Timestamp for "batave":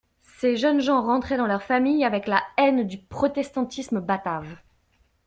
3.99-4.49